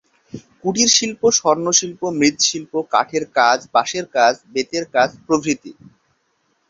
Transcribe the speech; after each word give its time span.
কুটিরশিল্প 0.61 1.21
স্বর্ণশিল্প, 1.37 2.01
মৃৎশিল্প, 2.19 2.73
কাঠের 2.93 3.23
কাজ, 3.37 3.59
বাঁশের 3.73 4.05
কাজ, 4.15 4.33
বেতের 4.53 4.85
কাজ 4.95 5.09
প্রভৃতি। 5.25 5.71